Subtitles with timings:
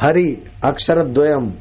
[0.00, 1.52] हरि अक्षर द्वयम,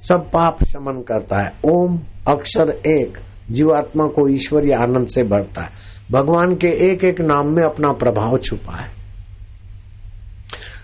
[0.00, 1.98] सब पाप शमन करता है। ओम
[2.28, 3.18] अक्षर एक,
[3.50, 5.70] जीवात्मा को ईश्वरीय आनंद से भरता है।
[6.12, 8.88] भगवान के एक एक नाम में अपना प्रभाव छुपा है।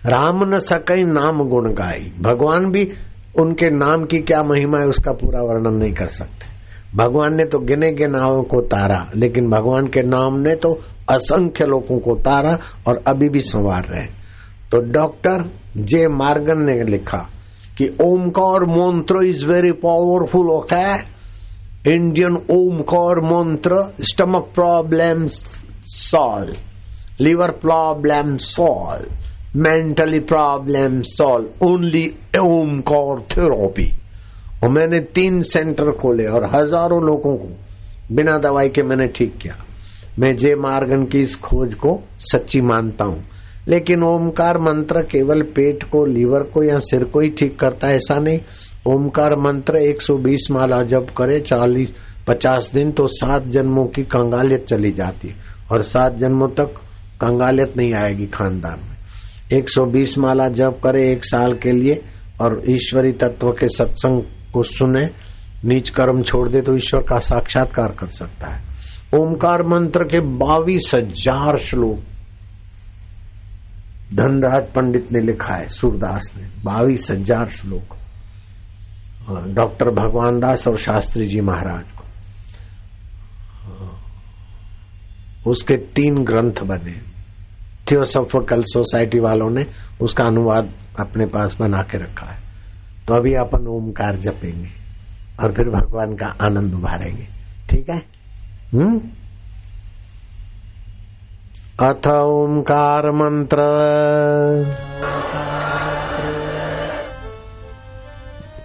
[0.07, 2.93] राम न सकई नाम गुण गाई। भगवान भी
[3.41, 6.47] उनके नाम की क्या महिमा है उसका पूरा वर्णन नहीं कर सकते।
[6.97, 10.81] भगवान ने तो गिने गिनाओं को तारा, लेकिन भगवान के नाम ने तो
[11.11, 14.26] असंख्य लोगों को तारा और अभी भी संवार रहे
[14.73, 17.31] तो डॉक्टर जे मार्गन ने लिखा
[17.79, 21.17] कि Omkar mantra is very powerful, okay?
[21.95, 25.27] Indian Omkar mantra, stomach problem
[25.87, 26.57] solve,
[27.21, 29.07] liver problem solve,
[29.57, 32.07] mentally problem solve, only
[32.41, 33.93] Omkar therapy.
[34.65, 37.49] और मैंने तीन सेंटर खोले और हज़ारों लोगों को
[38.13, 39.57] बिना दवाई के मैंने ठीक किया।
[40.19, 43.25] मैं जे मार्गन की इस खोज को सच्ची मानता हूँ।
[43.69, 47.97] लेकिन ओमकार मंत्र केवल पेट को, लीवर को या सिर को ही ठीक करता है,
[47.97, 48.41] ऐसा नहीं।
[48.87, 51.89] ओमकार मंत्र 120 माला जब करे 40
[52.29, 55.35] 50 दिन तो सात जन्मों की कंगालियत चली जाती है।
[55.73, 56.75] और सात जन्मों तक
[57.21, 58.97] कंगालियत नहीं आएगी खानदान में।
[59.53, 62.01] 120 माला जब करे एक साल के लिए
[62.41, 64.23] और ईश्वरी तत्व के सत्संग
[64.53, 65.09] को सुने,
[65.65, 68.63] नीच कर्म छोड़ दे तो ईश्वर का साक्षात्कार कर सकता है।
[69.15, 71.99] ओमकार मंत्र के बावीस हज़ार श्लोक
[74.15, 77.97] धनराज पंडित ने लिखा है, सूरदास ने बाईस हज़ार श्लोक।
[79.49, 82.05] डॉक्टर भगवान दास और शास्त्री जी महाराज को।
[85.51, 87.01] उसके तीन ग्रंथ बने।
[87.91, 89.67] थियोसोफिकल सोसाइटी वालों ने
[90.01, 92.39] उसका अनुवाद अपने पास बना के रखा है।
[93.09, 94.69] तो अभी अपन ओमकार जपेंगे
[95.43, 97.27] और फिर भगवान का आनंद उभारेंगे।
[97.71, 97.99] ठीक है?
[98.73, 99.01] हम्म?
[101.81, 103.57] अथ ओंकार मंत्र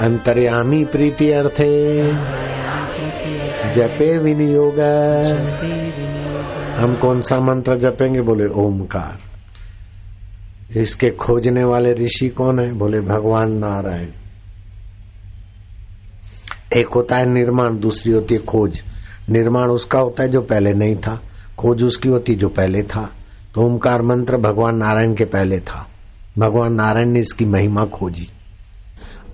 [0.00, 2.02] अंतर्यामी प्रीति अर्थे।
[3.72, 4.80] जपे विनियोग।
[6.78, 8.20] हम कौन सा मंत्र जपेंगे?
[8.20, 9.29] बोले ओमकार
[10.76, 12.72] इसके खोजने वाले ऋषि कौन है?
[12.72, 14.08] बोले, भगवान नारायण।
[16.76, 18.82] एक होता है निर्माण, दूसरी होती है खोज।
[19.30, 21.16] निर्माण उसका होता है जो पहले नहीं था,
[21.58, 23.10] खोज उसकी होती जो पहले था।
[23.54, 25.88] तो ओमकार मंत्र भगवान नारायण के पहले था।
[26.38, 28.28] भगवान नारायण ने इसकी महिमा खोजी।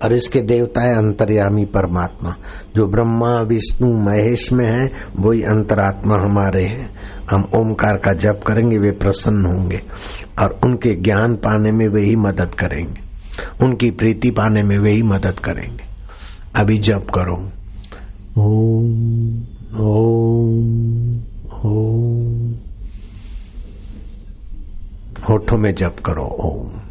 [0.03, 2.29] और इसके देवता है अंतर्यामी परमात्मा।
[2.75, 8.77] जो ब्रह्मा, विष्णु, महेश में है, वही अंतरात्मा हमारे हैं। हम ओमकार का जप करेंगे,
[8.77, 9.81] वे प्रसन्न होंगे
[10.39, 13.07] और उनके ज्ञान पाने में वे ही मदद करेंगे।
[13.65, 15.83] उनकी प्रीति पाने में वे ही मदद करेंगे।
[16.55, 17.51] अभी जप करो।
[18.41, 19.43] ओम
[19.79, 21.17] ओम
[21.65, 22.53] ओम।
[25.29, 26.86] होठों में जप करो, ओम।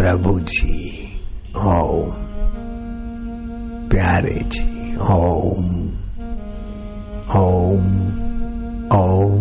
[0.00, 1.04] प्रभु जी
[1.56, 2.10] ओम।
[3.88, 5.86] प्यारे जी ओम।
[7.36, 7.86] ओम
[8.98, 9.39] ओम।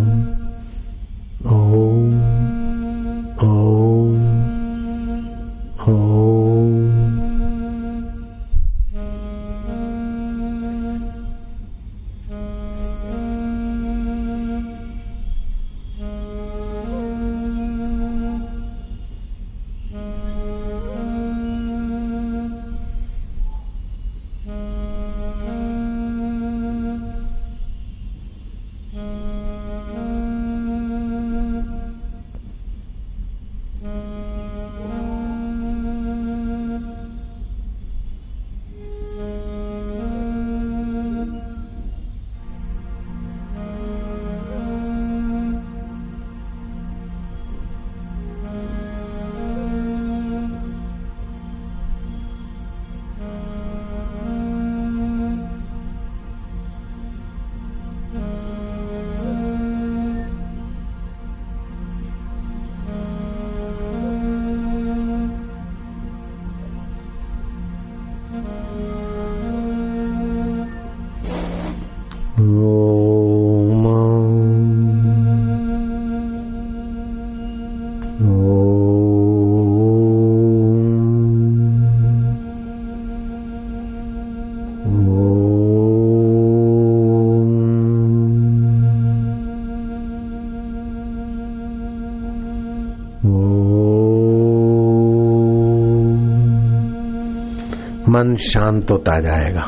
[98.20, 99.62] मन शांत होता जाएगा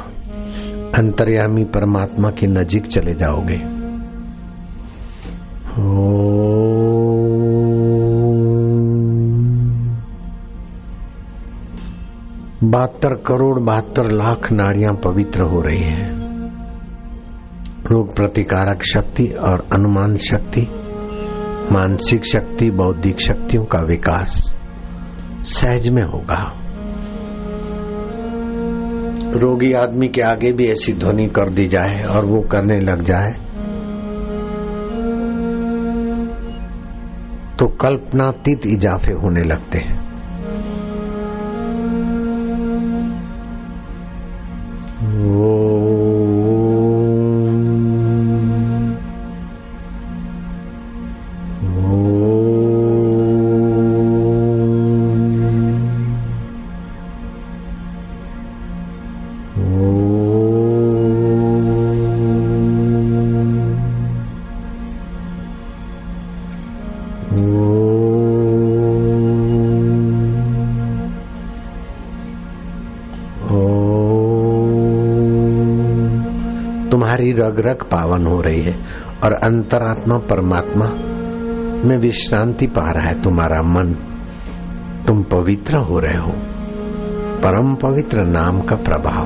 [0.98, 3.81] अंतर्यामी परमात्मा की नजीक चले जाओगे।
[12.63, 16.21] बहत्तर करोड़ बहत्तर लाख नाड़ियाँ पवित्र हो रही हैं।
[17.92, 20.62] रोग प्रतिकारक शक्ति और अनुमान शक्ति,
[21.71, 24.56] मानसिक शक्ति, बौद्धिक शक्तियों का विकास
[25.44, 26.70] सहज में होगा।
[29.36, 33.31] रोगी आदमी के आगे भी ऐसी ध्वनि कर दी जाए और वो करने लग जाए।
[37.60, 40.00] तो कल्पनातीत इजाफे होने लगते हैं।
[76.92, 78.74] तुम्हारी रग रग पावन हो रही है
[79.24, 80.86] और अंतरात्मा परमात्मा
[81.88, 83.96] में विश्रांति पा रहा है तुम्हारा मन।
[85.08, 86.32] तुम पवित्र हो रहे हो।
[87.44, 89.26] परम पवित्र नाम का प्रभाव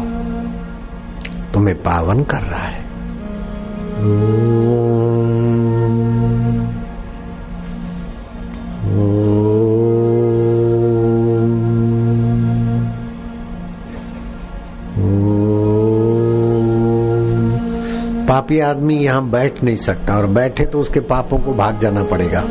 [1.53, 2.85] तुम्हें पावन कर रहा है।
[18.45, 22.41] पापी आदमी यहाँ बैठ नहीं सकता और बैठे तो उसके पापों को भाग जाना पड़ेगा।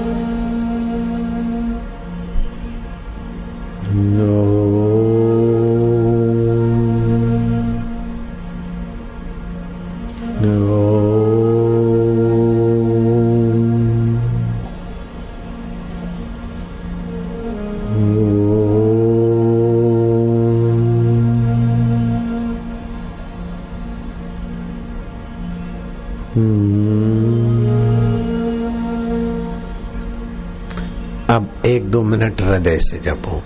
[10.45, 11.24] अब
[32.45, 33.43] हृदय से जपो,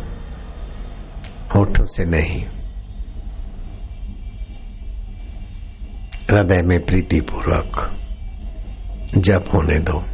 [1.55, 2.43] होठों से नहीं।
[6.31, 7.99] हृदय में प्रीति पूर्वक
[9.19, 10.05] जप होने दो।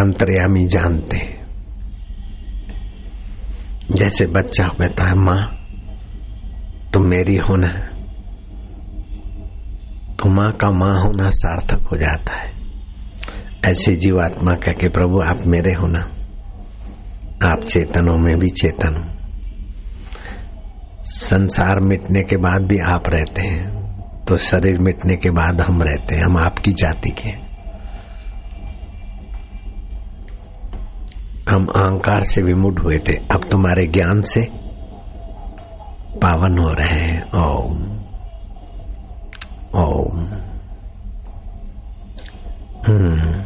[0.00, 1.40] अंतर्यामी जानते
[3.92, 5.42] जैसे बच्चा कहता है, माँ,
[6.92, 7.68] तुम मेरी होना
[10.16, 12.52] तो माँ का माँ होना सार्थक हो जाता है।
[13.64, 16.19] ऐसे जीवात्मा कह के, प्रभु, आप मेरे हो ना?
[17.44, 19.04] आप चेतनों में भी चेतन हो।
[21.02, 26.14] संसार मिटने के बाद भी आप रहते हैं तो शरीर मिटने के बाद हम रहते
[26.14, 27.30] हैं, हम आपकी जाति के
[31.50, 34.46] हम अहंकार से विमुड हुए थे, अब तुम्हारे ज्ञान से
[36.16, 37.78] पावन हो रहे हैं। ओम
[39.74, 40.18] ओम।
[42.86, 43.40] हम्म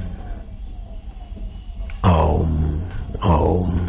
[2.11, 2.54] ओम।
[3.27, 3.89] ओम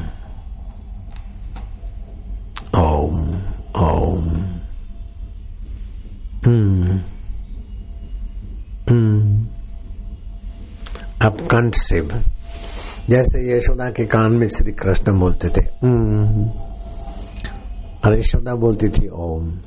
[2.79, 3.33] ओम
[3.77, 4.29] ओम
[6.45, 6.97] हम्म
[8.89, 9.45] हम्म
[11.21, 12.01] अब कंठ से
[13.09, 15.65] जैसे यशोदा के कान में श्री कृष्ण बोलते थे
[18.05, 19.57] और यशोदा बोलती थी ओम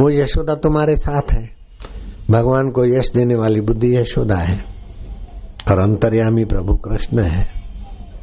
[0.00, 1.50] वो यशोदा तुम्हारे साथ है।
[2.30, 4.58] भगवान को यश देने वाली बुद्धि यशोदा है।
[5.70, 7.57] और अंतर्यामी प्रभु कृष्ण है।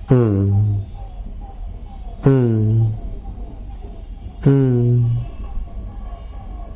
[0.08, 0.86] 嗯
[2.24, 2.94] 嗯
[4.44, 5.10] 嗯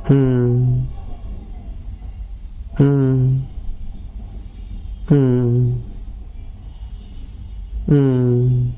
[0.06, 0.88] 嗯
[2.78, 3.44] 嗯
[5.08, 5.84] 嗯
[7.90, 8.74] 嗯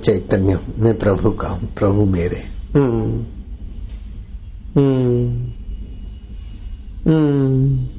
[0.00, 2.40] चैतन्य हूँ मैं प्रभु का हूँ प्रभु मेरे।
[2.76, 3.26] हम्म।
[4.76, 5.52] हम्म।
[7.06, 7.89] हम्म।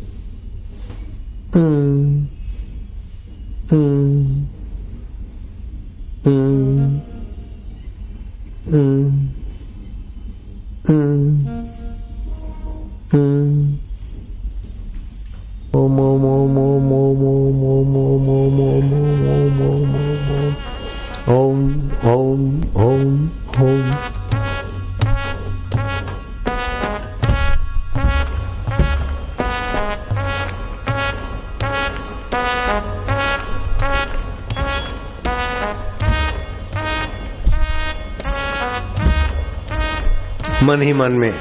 [41.02, 41.34] मन में।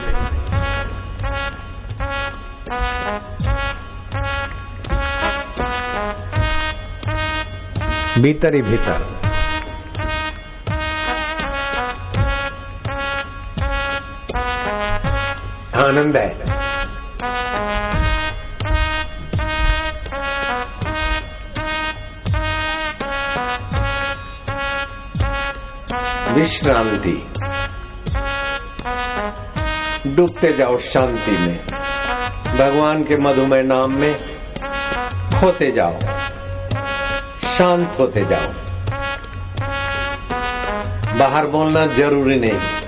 [8.23, 9.21] भीतर ही भीतर।
[15.77, 16.61] आनंद है।
[26.35, 27.40] विश्रांति।
[30.07, 31.67] डूबते जाओ शांति में।
[32.59, 34.15] भगवान के मधुमेह नाम में
[35.41, 35.99] खोते जाओ।
[37.49, 38.53] शांत होते जाओ।
[41.19, 42.80] बाहर बोलना ज़रूरी नहीं।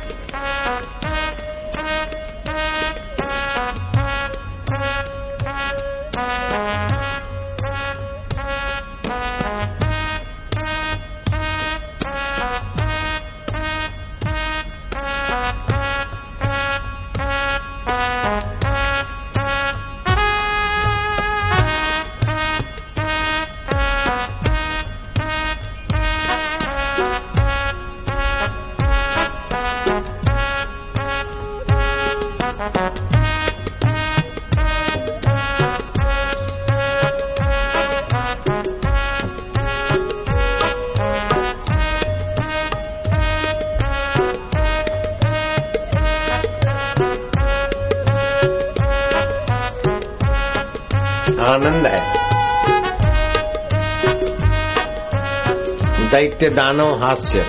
[56.42, 57.46] दैत्य दानव हास्य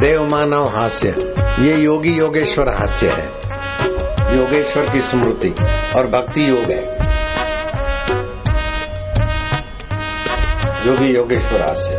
[0.00, 1.08] देव मानव हास्य,
[1.60, 3.26] ये योगी योगेश्वर हास्य है।
[4.36, 5.54] योगेश्वर की स्मृति
[5.96, 6.82] और भक्ति योग है।
[10.86, 11.94] योगी योगेश्वर हास्य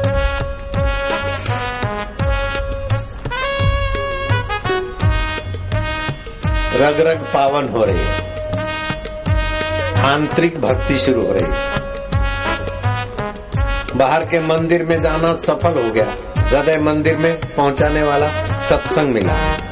[6.75, 8.29] रग रग पावन हो रही है।
[10.05, 11.78] आंतरिक भक्ति शुरू हो रही
[13.99, 19.68] बाहर के मंदिर में जाना सफल हो गया। हृदय मंदिर में पहुँचाने वाला सत्संग मिला।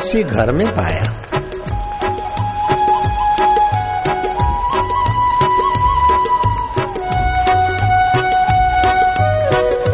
[0.00, 1.04] अविनाशी घर में पाया।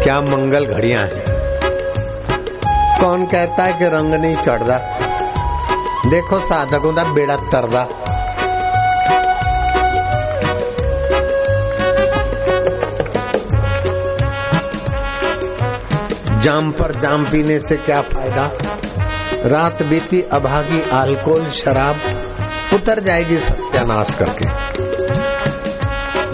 [0.02, 1.24] क्या मंगल घड़ियाँ हैं?
[3.00, 4.78] कौन कहता है कि रंग नहीं चढ़ता
[6.10, 7.84] देखो साधकों का बेड़ा तरदा।
[16.40, 18.65] जाम पर जाम पीने से क्या फ़ायदा?
[19.46, 21.96] रात बीती, अभागी अल्कोहल, शराब
[22.74, 24.44] उतर जाएगी सत्यानाश करके।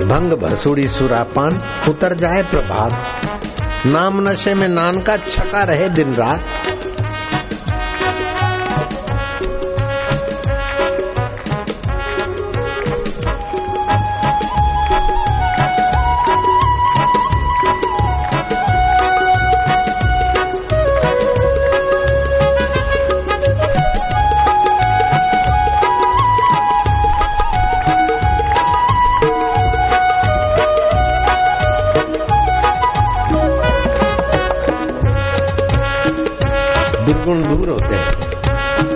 [0.04, 3.06] भंग, भसूड़ी, सुरापान उतर जाए प्रभात।
[3.86, 6.44] नाम नशे में नान का छका रहे दिन रात।
[37.62, 38.06] दूर होते हैं।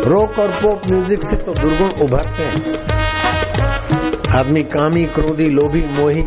[0.04, 2.78] रोक और पोप म्यूज़िक से तो दुर्गुण उभरते हैं।
[4.38, 6.22] आदमी कामी क्रोधी लोभी मोही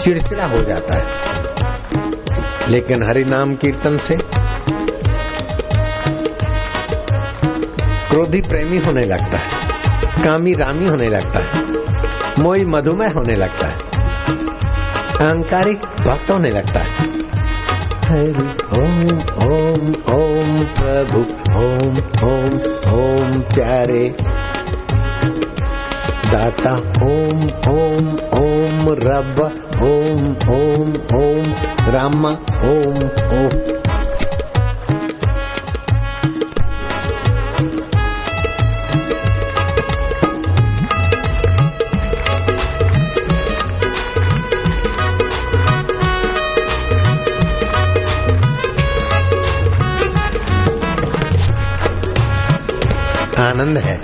[0.00, 4.16] चिड़चिड़ा हो जाता है। लेकिन हरि नाम कीर्तन से
[8.08, 9.60] क्रोधी प्रेमी होने लगता है
[10.24, 13.76] कामी रामी होने लगता है मोई मधुमेह होने लगता है
[15.20, 17.10] अहंकारिक भक्त होने लगता है।
[18.04, 19.02] हरि ओम
[19.44, 21.20] ओम ओम प्रभु,
[21.58, 21.96] ओम
[22.28, 22.54] ओम
[22.94, 24.14] ओम प्यारे।
[26.32, 26.70] दाता,
[27.04, 27.42] ओम
[27.74, 29.42] ओम ओम रब,
[29.82, 31.54] ओम ओम ओम
[31.94, 32.30] रामा,
[32.64, 32.96] ओम
[33.38, 33.81] ओम।
[53.42, 54.00] आनंद है।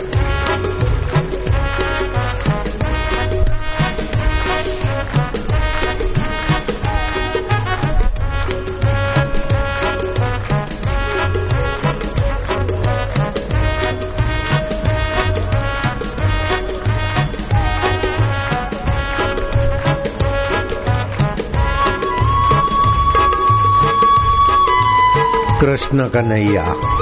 [25.60, 26.97] कृष्ण कन्हैया।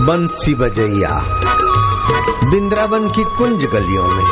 [0.00, 1.08] बंसी बजैया,
[2.50, 4.24] बिंद्रावन की कुंज गलियों में,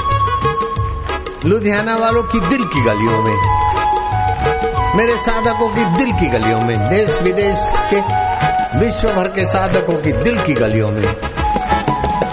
[1.44, 3.36] लुधियाना वालों की दिल की गलियों में,
[4.96, 8.00] मेरे साधकों की दिल की गलियों में, देश विदेश के
[8.78, 11.14] विश्व भर के साधकों की दिल की गलियों में।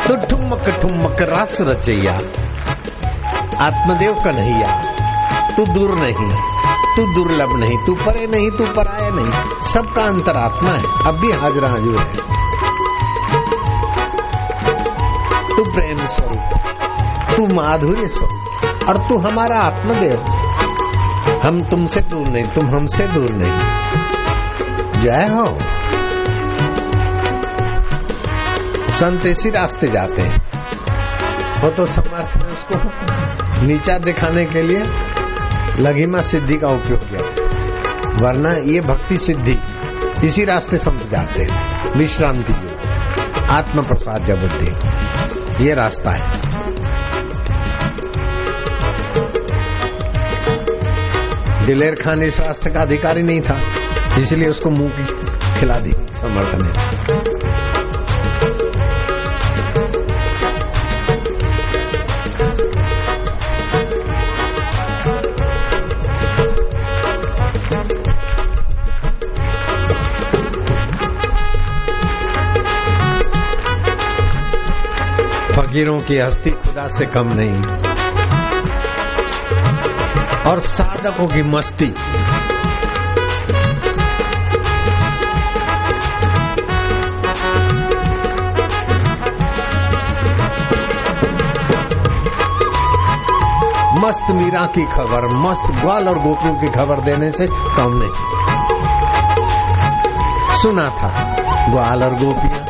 [0.08, 2.14] तो ठुमक ठुमक रस रचैया,
[3.66, 4.82] आत्मदेव का कन्हैया,
[5.58, 6.30] तू दूर नहीं,
[6.96, 11.70] तू दुर्लभ नहीं, तू परे नहीं, तू पराया नहीं, सबका अंतरात्मा है, अब भी हाजरा
[11.70, 12.35] हजूर है।
[15.58, 16.60] तू प्रेम स्वरूप
[17.38, 20.26] तू माधुर्य स्वरूप और तू हमारा आत्मदेव।
[21.44, 23.52] हम तुमसे दूर नहीं तुम हमसे दूर नहीं।
[25.02, 25.58] जय हो।
[28.90, 30.38] संत इसी रास्ते जाते हैं।
[31.62, 34.84] वो तो समर्थ ने उसको नीचा दिखाने के लिए
[35.80, 37.22] लघिमा सिद्धि का उपयोग किया।
[38.22, 39.60] वरना ये भक्ति सिद्धि
[40.28, 42.56] इसी रास्ते संत जाते हैं। विश्रांति
[43.52, 45.05] आत्म प्रसाद बुद्धि
[45.62, 46.20] ये रास्ता है।
[51.66, 53.56] दिलेर खान इस रास्ते का अधिकारी नहीं था,
[54.20, 55.06] इसलिए उसको मुँह
[55.60, 57.55] खिला दी समर्थन ने
[75.76, 77.58] फकीरों की हस्ती खुदा से कम नहीं।
[80.52, 81.86] और साधकों की मस्ती।
[94.00, 98.14] मस्त मीरा की खबर, मस्त ग्वाल और गोपियों की खबर देने से कम नहीं।
[100.62, 101.36] सुना था,
[101.70, 102.66] ग्वाल और गोपियाँ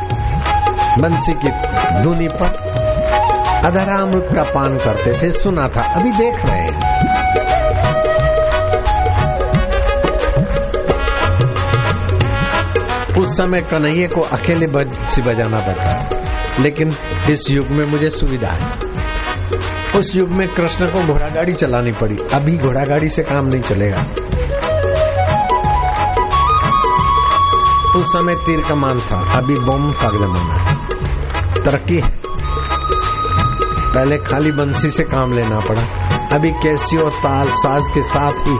[0.98, 1.48] बंसी की
[2.02, 2.75] धुनी पर
[3.64, 6.96] अधरामृत का पान करते थे, सुना था। अभी देख रहे हैं।
[13.18, 16.10] उस समय कन्हैये को अकेले बंसी बजाना पड़ता
[16.60, 16.88] लेकिन
[17.30, 18.60] इस युग में मुझे सुविधा है।
[20.00, 23.60] उस युग में कृष्ण को घोड़ा गाड़ी चलानी पड़ी। अभी घोड़ा गाड़ी से काम नहीं
[23.60, 24.00] चलेगा।
[27.96, 30.86] उस समय तीर कमान था। अभी बम का जमाना
[31.62, 32.25] तरक्की है।
[33.96, 35.82] पहले खाली बंसी से काम लेना पड़ा।
[36.32, 38.56] अभी कैसी और ताल साज के साथ ही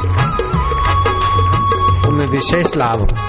[2.02, 3.25] तुम्हें विशेष लाभ हो।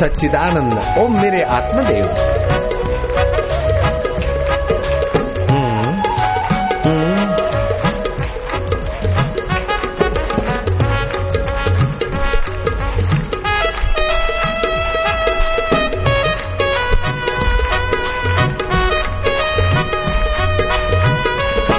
[0.00, 2.04] सच्चिदानंद, ओम मेरे आत्मदेव।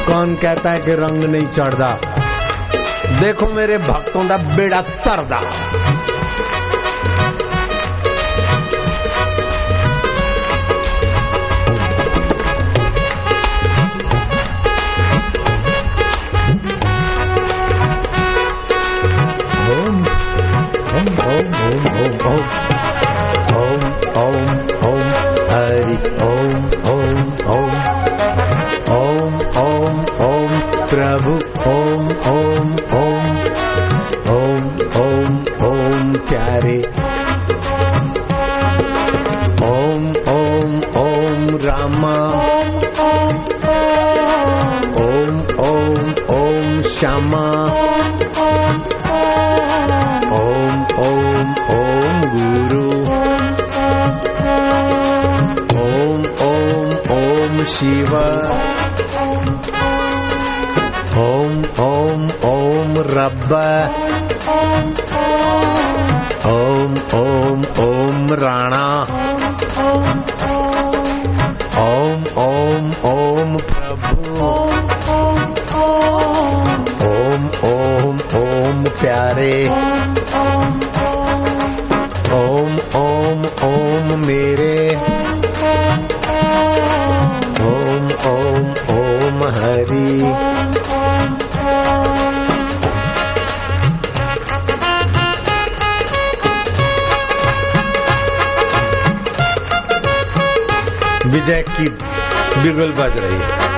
[0.07, 1.88] कौन कहता है कि रंग नहीं चढ़दा
[3.19, 5.39] देखो मेरे भक्तों का बेड़ा तरदा
[47.02, 47.66] Shama.
[50.32, 52.90] Om Om Om Guru.
[55.82, 58.28] Om Om Om Shiva.
[61.18, 63.90] Om Om Om Rabba.
[66.46, 68.90] Om Om Om Rana.
[101.82, 101.89] की
[102.62, 103.72] बिगुल बज रही है।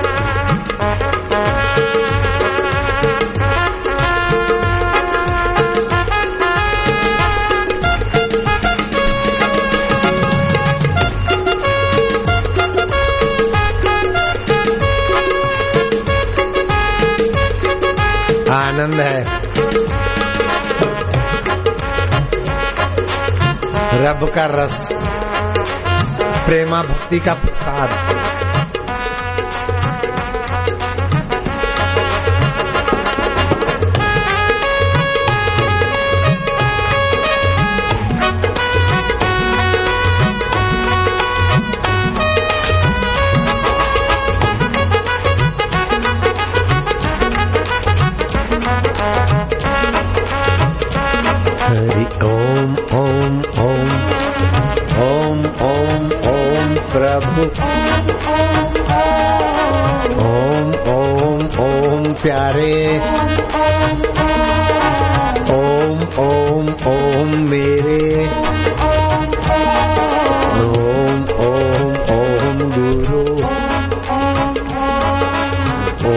[18.54, 19.22] आनंद है।
[24.02, 25.13] रब का रस।
[26.46, 28.43] प्रेमा भक्ति का प्रसाद।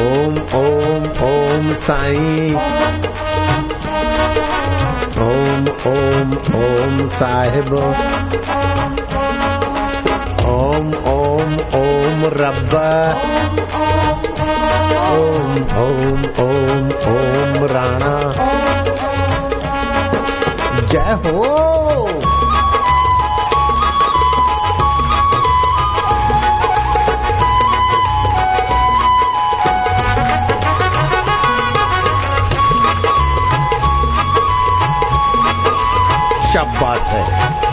[0.07, 2.55] ओम ओम ओम साईं
[5.25, 7.73] ओम ओम ओम साहिब
[10.53, 12.89] ओम ओम ओम रब्बा
[15.07, 18.15] ओम ओम ओम ओम राणा
[20.91, 22.26] जय हो।
[36.47, 37.67] शाबाश है।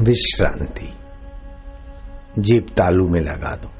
[0.00, 0.95] विश्रांति।
[2.38, 3.70] जीप तालू में लगा दो।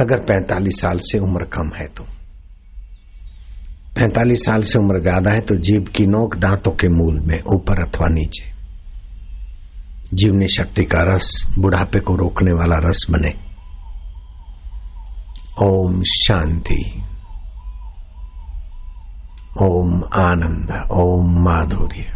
[0.00, 2.04] अगर 45 साल से उम्र कम है तो।
[3.96, 7.88] 45 साल से उम्र ज़्यादा है तो जीभ की नोक दांतों के मूल में, ऊपर
[7.88, 8.54] अथवा नीचे।
[10.14, 13.34] जीवनी शक्ति का रस, बुढ़ापे को रोकने वाला रस बने।
[15.62, 17.02] ओम शांति।
[19.62, 22.13] ओम आनंद। ओम माधुर्य।